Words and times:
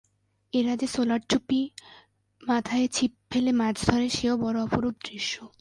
এরা 0.53 0.75
যে 0.75 0.87
সোলার 0.87 1.19
চুপি 1.29 1.69
মাথায় 2.43 2.87
ছিপ 2.87 3.11
ফেলে 3.31 3.51
মাছ 3.51 3.75
ধরে, 3.89 4.09
সেও 4.09 4.37
বড়ো 4.37 4.63
অপরূপ 4.63 4.95
দৃশ্য। 5.05 5.47